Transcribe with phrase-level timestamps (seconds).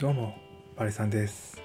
[0.00, 0.34] どうも、
[0.78, 1.62] バレさんです。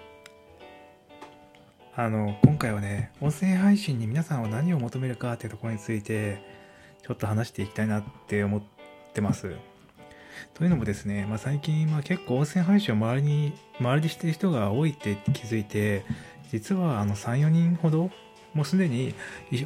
[1.95, 6.43] あの、今回はね、音声配信に皆さんは何を求めるかっていうところについて、
[7.01, 8.61] ちょっと話していきたいなって思っ
[9.13, 9.55] てます。
[10.53, 16.03] というのもですね、まあ、最近、まあ、結構音声配信を周りに、周りでしてる人が多いって気づいて、
[16.51, 18.11] 実はあの3、4人ほど、
[18.53, 19.15] もうすでに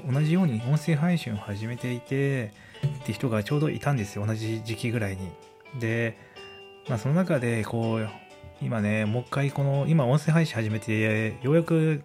[0.07, 2.53] 同じように音声配信を始めていて、
[2.85, 5.31] って人がちょうどいたんですよ、同じ時期ぐらいに。
[5.79, 6.19] で、
[6.87, 8.28] まあ、その中で、こう、
[8.61, 12.03] 今ね、もう一回この、今音声配信始めて、ようやく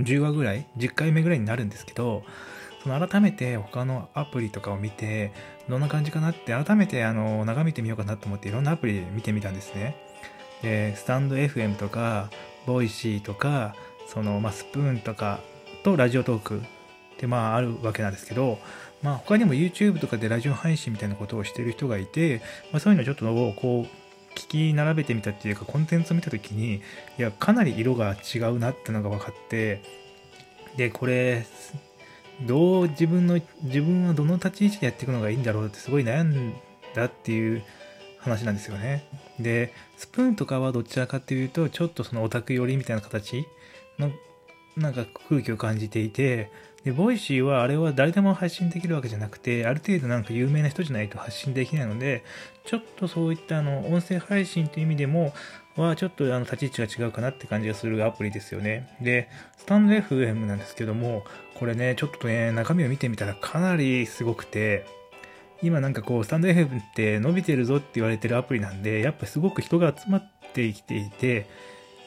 [0.00, 2.22] 10話ぐらい、10回目ぐらいになるんですけど、
[2.82, 5.32] その改めて他のアプリとかを見て、
[5.68, 9.96] どんな感じかなって、改めてあの、眺めてみようかなと思っていろんなアプリ見てみたんですね。
[10.62, 12.30] で、スタンド FM とか、
[12.66, 13.74] ボイシーとか、
[14.06, 15.40] その、まあ、スプーンとか
[15.82, 16.60] とラジオトークっ
[17.18, 18.58] てまああるわけなんですけど、
[19.02, 24.03] まあ他にも YouTube とかでラジオ配信みたいなことをしてる人がいて、まあそういうのちょっとこう、
[24.34, 26.80] 聞き並べてみたっていうかコンテンツを見た時にい
[27.18, 29.82] やかなり色が違うなってのが分かって
[30.76, 31.46] でこれ
[32.42, 36.52] どう自分の自分はどの立ち位置でやっていくのがいいんだろうってすごい悩ん
[36.94, 37.62] だっていう
[38.18, 39.06] 話なんですよね。
[39.38, 43.46] でスプーンとかはどちらかっていうとちょっとそのオタク寄りみたいな形
[43.98, 44.10] の
[44.76, 46.50] なんか空気を感じていて
[46.84, 52.24] で、ボイシーはあれは誰でも発信できるわけじゃなくて、ある程度なんか有名な人じゃないと発信できないので、
[52.66, 55.32] ちょっとそういったあの音声配信という意味でも、
[55.76, 58.96] はちょっとあの立ち位置が違うかなって感じがするアプリですよね。
[59.00, 61.24] で、スタンド FM なんですけども、
[61.54, 64.86] これね、ちょっとね、中身を見てみたらかなりすごくて、
[65.62, 71.46] 今なんかこう、スタンド FM って伸びてるぞって言われてるアプリなんで、やっぱすごく人が集まってきていて、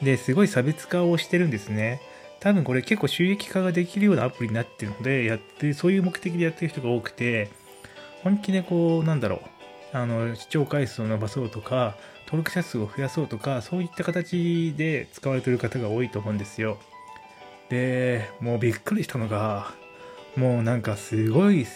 [0.02, 2.00] で、すごい差別化をしてるんですね。
[2.40, 7.50] 多分これ結構収益化ができるようなアプリになってるので、やって、そういう目的でやってる人が多くて、
[8.22, 9.42] 本気でこう、なんだろ
[9.92, 16.78] う、あの、視聴回数を伸ばそうとか、登録者数を増やそうとか、そういった形で使われてる方が多いと思うんですよ。
[17.70, 19.72] で、もうびっくりしたのが、
[20.36, 21.66] もうなんかすごい、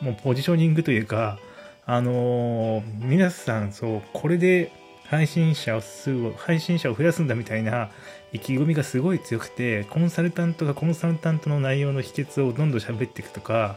[0.00, 1.38] もうポジショニングというか、
[1.84, 4.72] あの皆さん、そう、これで
[5.12, 7.90] 配信者数を、配信者を増やすんだみたいな
[8.32, 13.76] 意気込みがすごい強くて、コンサルタントがコンサルタントの内容の秘訣をどんどん喋っていくとか、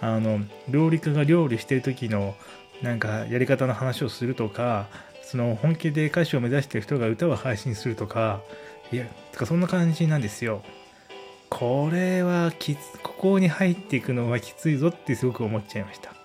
[0.00, 2.34] あの、料理家が料理してる時の
[2.80, 4.86] なんかやり方の話をするとか、
[5.22, 8.40] その本気で歌手を目指してる人が歌を配信するとか、
[8.90, 10.62] いや、とかそんな感じなんですよ。
[11.50, 16.19] これはきつ、ここに入っていくのはきついぞってすごく思っちゃいました。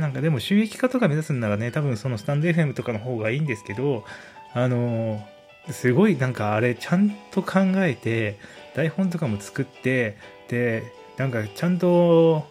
[0.00, 4.04] なんかでも収益化とか目指すんならね、多分そのスタンド FM とかの方がいいんですけど、
[4.52, 5.24] あの、
[5.70, 8.38] すごいなんかあれちゃんと考えて、
[8.74, 10.16] 台本とかも作って、
[10.48, 10.82] で、
[11.16, 12.46] なんかちゃんと、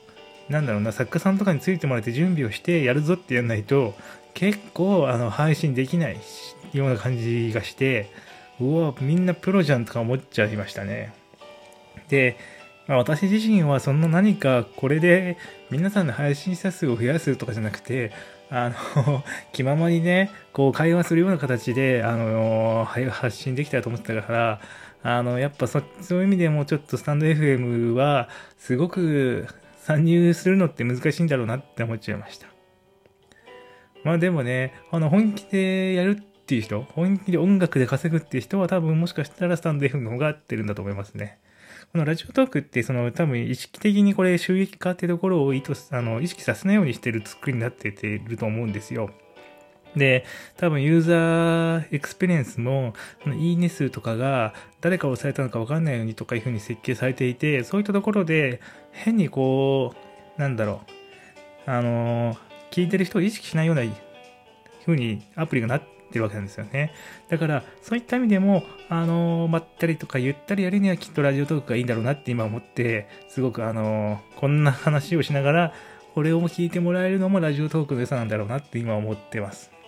[0.48, 3.96] なんだろうな、作家さんとかについてもらって準備をしてやるぞってやんないと、
[4.34, 6.18] 結構あの配信できない
[6.74, 8.12] ような感じがして、
[8.60, 11.14] うわ、みんなプロじゃんとか思っちゃいましたね。
[12.10, 12.38] で、
[12.90, 15.38] ま、私自身はそんな何かこれで
[15.70, 18.12] 皆さんの配信者数を増やすとかじゃなくて、
[18.50, 19.24] あの、
[19.54, 24.62] 気ままにね、こう会話するような形で、あの、は発信できたらと思ってたから、
[25.04, 28.28] あの、やっぱそそういう意味でもちょっとスタンド FM は
[28.58, 29.46] すごく
[29.78, 32.48] 参入するのって難しいんだろうなって思っちゃいました。
[34.04, 41.38] まあでもね、あの、本気でやるっていう人、本気で音楽で稼ぐっていう人は多分もしかしたらスタンド FM の方が合ってるんだと思いますね。
[41.92, 49.10] このラジオトークって、その多分意識的にこれ収益化っていうところを意図あの意識させないようにしてる作りになってていると思うんですよ。
[49.96, 50.24] で、
[50.58, 58.62] 多分ユーザーエクスペリエンスも、そのいいね数とかが誰かをされたのか分かんないようにとかいう風に設計されていて、そういったところで
[58.92, 59.96] 変にこ
[60.38, 60.82] う、なんだろ
[61.68, 62.38] う、あの、
[62.70, 63.82] 聞いてる人を意識しないような
[64.86, 66.92] 風にアプリがなってってるわけなんですよね。
[67.30, 75.74] だから、そういった意味でも、あの、まったりとかゆったりやるにはきっとラジオトークがいいんだろうなって今思って、すごくあの、こんな話をしながら、
[76.16, 79.79] これを聞いてもらえるのもラジオトークの良さなんだろうなって今思ってます。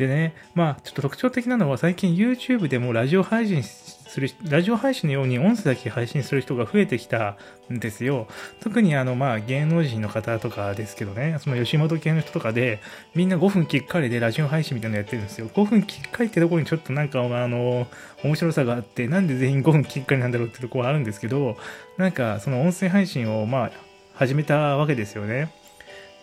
[0.00, 7.36] でね、まあ、ちょっと特徴的なのは最近 YouTube でもラジオ配信する、ラジオ配信のように音声だけ配信する人が増えてきた
[7.70, 8.26] んですよ。
[8.60, 12.80] 特にあの、まあ、芸能人の方とかですけどね、その吉本系の人とかで、
[13.14, 15.50] みんな5分きっかりでラジオ配信みたいなのやってるんですよ。
[15.52, 17.86] 5分きっかりってところにちょっとなんか、あの、
[18.24, 21.58] 面白さがあって、なんで全員5分きっかりなんだろうってところはあるんですけど、
[21.98, 23.70] なんか、その音声配信を、まあ、
[24.14, 25.52] 始めたわけですよね。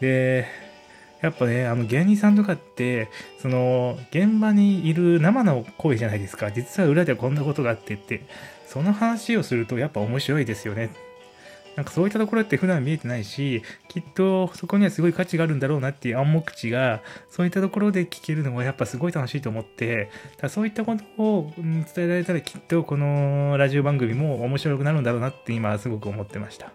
[0.01, 0.67] で、
[1.22, 3.10] やっぱね、あの芸人さんとかって、
[3.42, 6.52] その現場にいる生の声じゃないですか。
[6.52, 8.22] 実は裏ではこんなことがあってって、
[8.68, 10.90] その話をするとやっぱ面白いですよね。
[11.75, 20.10] なんかそういったところって普段見えてないし、きっとそこにはすごい価値があるんだろうなっていう暗黙知が、そういったところで聞けるのがやっぱすごい楽しいと思って、
[20.42, 26.72] だそういったことを伝えられたらきっとこのラジオ番組も面白くなるんだろうなって今すごく思ってました。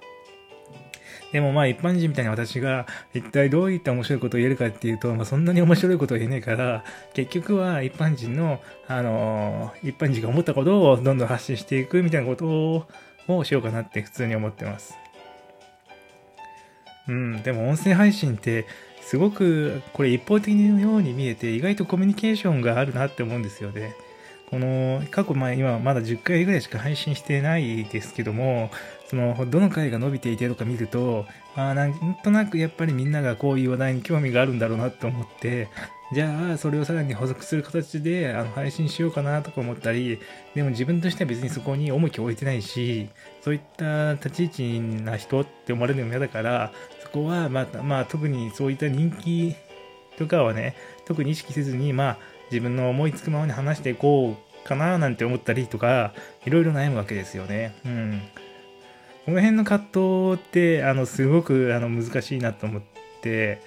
[1.32, 6.84] でもまあ一般人みたいな私が一体どういった面白いことを言えるかっていうと、まあそんなに面白いことを言えないから、
[7.14, 12.86] 結局は一般人の、あの一般人が思ったことをどんどん発信していくみたいなこと
[13.28, 14.94] をしようかなって普通に思ってます。
[17.08, 18.66] うん、でも音声配信って
[19.00, 23.94] すごくこれ一方的のように見えて意外とコミュニケーションがあるなって思うんですよね。
[24.50, 28.70] この過去、まあ、今まだ10回ぐらいしか配信してないですけども、
[29.12, 35.68] そのどの回が伸びていてとか見ると、あなんとなくやっぱりみんながこういう話題に興味があるんだろうなと思って、
[36.14, 40.18] じゃあそれをさらに補足する形であの配信しようかなとか思ったり、
[40.54, 43.10] でも自分としては別にそこに重きを置いてないし、
[43.42, 46.72] そういった立ち位置な人って思われるのも嫌だから、
[47.04, 49.54] そこはまあ、まあ、特にそういった人気
[50.16, 50.74] とかはね、
[51.04, 52.18] 特に意識せずに、まあ、
[52.50, 56.14] 自分の思いつくままに話していこうかななんて思ったりとか、
[56.46, 57.74] いろいろ悩むわけですよね。
[57.84, 58.22] うん。
[59.24, 59.88] この辺の葛
[60.34, 62.82] 藤って、あの、すごくあの難しいなと思っ
[63.20, 63.60] て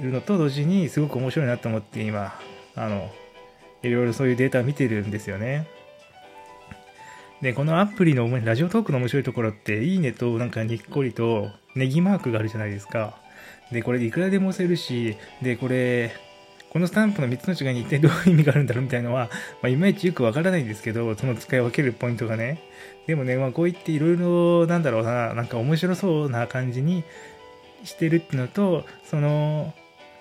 [0.00, 2.40] いるのと同時に、すごく面白いなと思って今、
[2.74, 3.10] あの、
[3.82, 5.66] いろいろそういうデータを見てるんですよね。
[7.42, 13.18] で、このアプリのラジオトークの面白いところって、いいねとなんかにっこりとネギマークがあるじゃないですか。
[13.70, 16.12] で、これいくらでも押せるし、で、これ、
[16.70, 19.30] このスタンプの3つの違いに一体どういう意味があるんだろうみたいなのは、
[19.62, 22.62] まあ、いまいちよくわからないんですけど、その使い分けるポイントがね。
[23.06, 27.04] でもね、まあ、こう言っていろいろ、なんだろうな、なんか面白そうな感じに
[27.84, 29.72] してるっていうのと、その、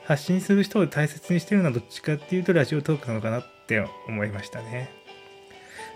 [0.05, 4.96] 発信する人を大切にしてるのはどっちかっていうと、ラジオトークなのかなって思いましたね。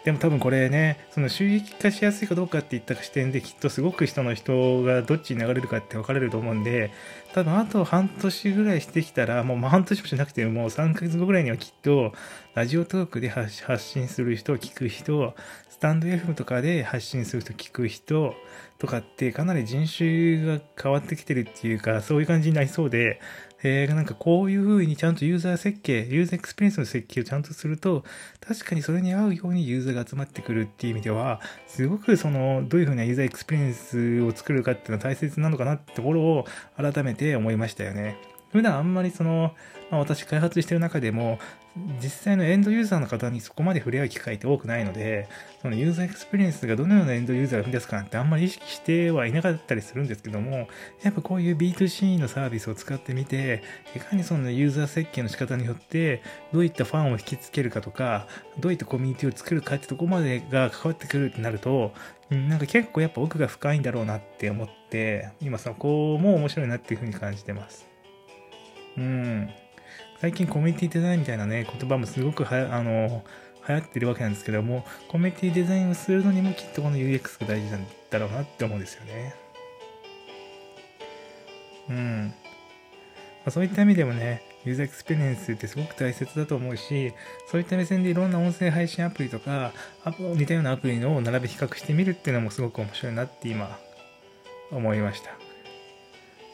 [0.03, 6.91] でも多分これね、その収益化しやすいかどうかっていった視点できっとすごく人の人がどっちに流れるかって分かれると思うんで、
[7.33, 12.13] 多分あと半年ぐらいしてきたら、もう半年もしなくてもう3ヶ月後ぐらいにはきっと、
[12.55, 15.35] ラジオトークで発信する人、聞く人、
[15.69, 18.33] スタンド FM とかで発信する人、聞く人
[18.79, 23.21] とかってかなり人種が変わってきてるっていうか、そういう感じになりそうで、
[23.63, 28.03] えー、なんかこういう風にちゃんとユーザー設計、ユーザーエクスペリエンスの設計をちゃんとすると、
[28.39, 38.17] 確かにそれに合うようにユーザーが集まってくるっていう意味では、すごくその、どういう風なユーザーエクスペリエンスを作るかっていうのは大切なのかなってところを改めて思いましたよね。
[38.51, 39.55] 普段あんまりその、
[39.89, 41.39] まあ、私開発してる中でも、
[42.03, 45.29] 実際のエンドユーザーの方にそこまで触れ合う機会って多くないので、
[45.61, 50.67] そのユーザーエクスペリエンスがどのようなエンドユーザーが生み出すかなんてあんまり意識してはいなかったりするんですけども、
[51.01, 53.63] やっぱこういう B2C のサービスを使ってみて、
[53.95, 56.21] いかにそのユーザー設計の仕方によって、
[56.51, 58.27] どういったファンを引きつけるかとか、
[58.59, 61.93] どういったコミュニティを作るかってとこまでが関わってくるってなると、
[62.29, 67.87] なんか結構やっぱ奥が深いんだろうなって思って、今そこも面白いなっていうふうに感じてます。
[68.97, 69.49] うん。
[70.19, 73.23] 最近コミュニティデザインみたいなね、言葉もすごくはやあの
[73.67, 79.35] 流行ってるわけなんですけども、コミュニティデザインをするのにもきっとこの UX が大事なんだろうなって思うんですよね。
[81.89, 82.33] うん。
[83.45, 87.13] ま、そういった意味でもね、ユーザーエクスペリエンスってすごく大切だと思うし、
[87.49, 89.71] そういった目線でいろんな音声配信アプリとか、
[90.19, 93.79] 似たようなアプリの並べ比較してみるっていうのもすごく面白いなって今、
[94.71, 95.50] 思いました。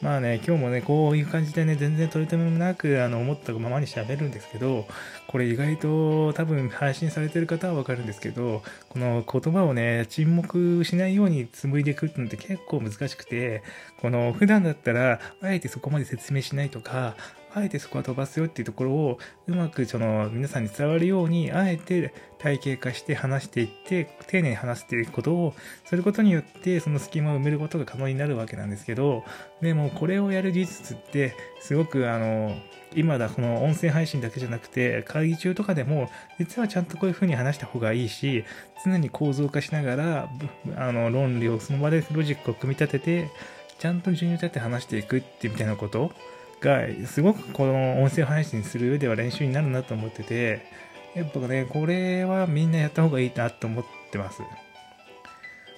[0.00, 4.86] まあね、今日もね、こういう感じでね、全然取り留めもなく、あの、思ったままに喋るんですけど、
[5.26, 13.64] これ意外と多分配信されてる方はわかるんですけど、この言葉をね、沈黙しないように紡いでいくってのって結構難しくて、
[14.00, 17.16] この普段だったら、あえてそこまで説明しないとか、
[17.58, 29.24] あえてそこは飛ばすよっていうところをうまくその皆さんに伝わるようにあえて体系化して話していって丁寧に話していくことをすることによってその隙間を埋めることが可能になるわけなんですけど
[29.60, 32.54] でもこれをやる技術ってすごくあの
[32.94, 38.44] 今だこの音声配信だけじゃなくて会議中とかでも実はちゃんとこういう風に話した方がいいし
[38.84, 40.28] 常に構造化しながら
[40.76, 43.30] あの論理をその場でロジックを組み立てて
[43.78, 46.12] ちゃんと順序立てて話していくってみたいなこと
[46.60, 50.66] がすごくこの音声配信する上では練習になるなと思ってて
[51.14, 54.42] やっぱねこれはみんなやった方がいいなと思ってます。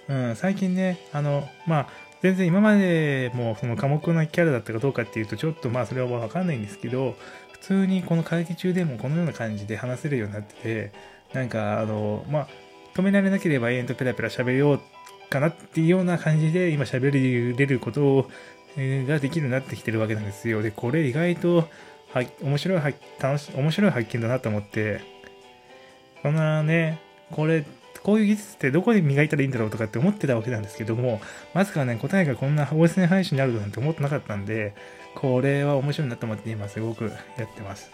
[0.08, 1.88] うん最近ねあのまあ
[2.22, 7.14] 全然今までもその寡黙なキャラだったかどうかっていうとちょっとまあそれはわかんないんですけど
[7.52, 10.92] 普通にこの会議中でもこのような感じで話せるようになってて
[11.32, 12.49] なんかあのまあ
[12.94, 14.80] 止められなければ永遠とペラペラ喋よう
[15.30, 17.10] かなっていうような感じで今喋
[17.56, 18.30] れることを
[18.77, 20.62] ができるようになってきてるわけなんですよ。
[20.62, 21.69] で、これ意外と
[22.12, 25.00] は面白い楽し面白い発見だなと思って、
[26.23, 27.00] こんなね、
[27.31, 27.65] これ、
[28.03, 31.21] こういう技術ってどこで磨いたらいいんだろうとかって思ってたわけなんですけども、
[31.55, 34.75] まさかね、答えがこんな音声配信になるなんて思ってなかったんで、
[35.15, 37.11] これは面白いなと思って今すごくや
[37.45, 37.91] ってます。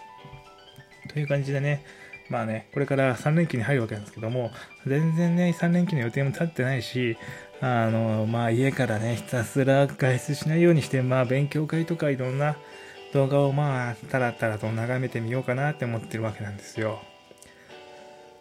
[1.09, 1.83] という感じでね、
[2.29, 4.51] まあね、これから3連休に入るわけなんですけども、
[4.85, 7.17] 全然ね、3連休の予定も立ってないし、
[7.59, 12.55] あの、まあ家からね、ひたすら外出しないようにして、まあ勉強会とかいろんな
[13.13, 17.01] 動画をまあ、たらたらと眺めてみようかなって思ってるわけなんですよ。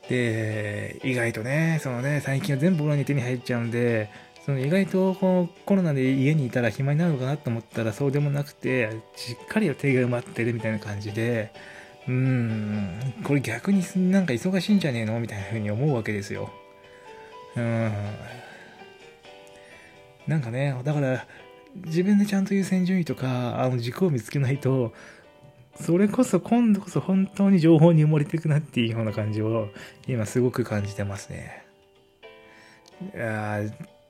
[0.08, 4.10] で、意外とね、そのね、最近は全部俺に手に入っちゃうんで、
[4.44, 11.52] その意外とこうコロナで家にいたら暇になるのかなと思ったらそうでもなくて、しっかり手が埋まってるみたいな感じで、
[12.06, 13.82] うーん、これ逆に
[14.12, 15.18] なんか忙しいんじゃねえの？
[15.18, 16.52] みたいな風に思うわけですよ。
[17.56, 17.92] うん。
[20.26, 21.26] なんかね、だから、
[21.74, 24.92] 自分でちゃんと優先順位とか、あの軸を見つけないと、
[25.80, 29.68] それこそ今度こそ本当に情報に埋もれていくなっていうような感じを
[30.06, 31.66] 今すごく感じてますね。
[33.14, 33.60] いや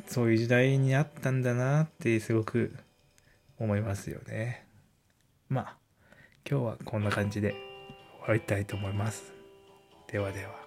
[0.06, 2.76] そういう時代にあったんだなってすごく
[3.58, 4.64] 思いますよね。
[5.48, 5.76] まあ、
[6.48, 7.52] 今日はこんな感じで
[8.20, 9.32] 終わりたいと思います。
[10.08, 10.65] ではでは。